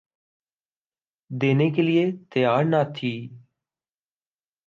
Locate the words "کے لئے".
1.69-2.05